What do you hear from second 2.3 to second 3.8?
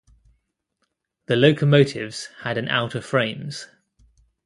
had an outer frames.